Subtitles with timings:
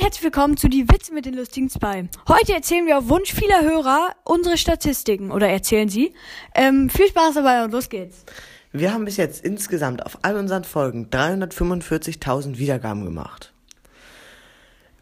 [0.00, 2.08] herzlich willkommen zu Die Witze mit den lustigen Zwei.
[2.26, 6.14] Heute erzählen wir auf Wunsch vieler Hörer unsere Statistiken oder erzählen sie.
[6.54, 8.24] Ähm, viel Spaß dabei und los geht's.
[8.72, 13.52] Wir haben bis jetzt insgesamt auf all unseren Folgen 345.000 Wiedergaben gemacht.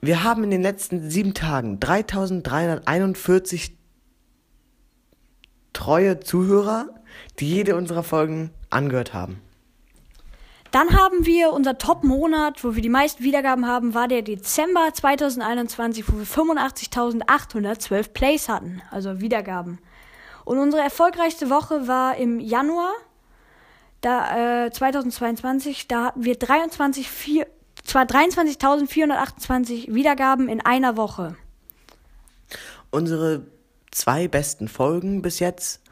[0.00, 3.70] Wir haben in den letzten sieben Tagen 3.341
[5.72, 6.88] treue Zuhörer,
[7.38, 9.40] die jede unserer Folgen angehört haben.
[10.70, 16.04] Dann haben wir unser Top-Monat, wo wir die meisten Wiedergaben haben, war der Dezember 2021,
[16.08, 19.78] wo wir 85.812 Plays hatten, also Wiedergaben.
[20.44, 22.92] Und unsere erfolgreichste Woche war im Januar
[24.00, 25.88] da, äh, 2022.
[25.88, 27.46] Da hatten wir 23,
[27.84, 31.36] zwar 23.428 Wiedergaben in einer Woche.
[32.90, 33.46] Unsere
[33.90, 35.82] zwei besten Folgen bis jetzt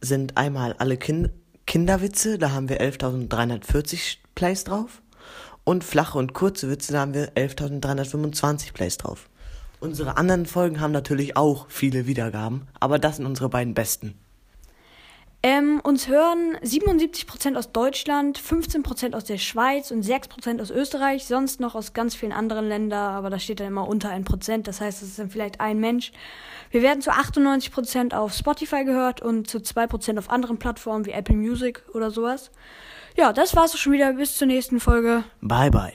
[0.00, 1.30] sind einmal alle kind
[1.66, 5.02] Kinderwitze, da haben wir 11.340 Plays drauf.
[5.64, 9.28] Und flache und kurze Witze, da haben wir 11.325 Plays drauf.
[9.80, 14.14] Unsere anderen Folgen haben natürlich auch viele Wiedergaben, aber das sind unsere beiden besten.
[15.48, 21.60] Ähm, uns hören 77% aus Deutschland, 15% aus der Schweiz und 6% aus Österreich, sonst
[21.60, 25.02] noch aus ganz vielen anderen Ländern, aber da steht dann immer unter 1%, das heißt,
[25.02, 26.10] es ist dann vielleicht ein Mensch.
[26.72, 31.36] Wir werden zu 98% auf Spotify gehört und zu 2% auf anderen Plattformen wie Apple
[31.36, 32.50] Music oder sowas.
[33.16, 34.14] Ja, das war's auch schon wieder.
[34.14, 35.22] Bis zur nächsten Folge.
[35.40, 35.92] Bye, bye.